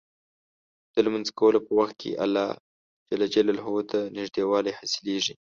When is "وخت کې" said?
1.79-2.11